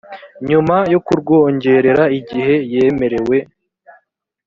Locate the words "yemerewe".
2.73-3.37